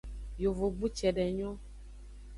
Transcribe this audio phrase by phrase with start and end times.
[0.43, 1.55] Yovogbu cede nyon.